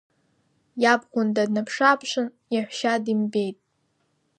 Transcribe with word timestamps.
Иабхәнда 0.81 1.43
днаԥшы-ааԥшын 1.49 2.27
иаҳәшьа 2.53 2.93
димбеит. 3.03 3.57